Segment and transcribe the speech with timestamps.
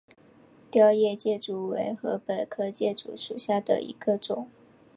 [0.71, 4.49] 凋叶箭竹为禾本科箭竹属下的一个种。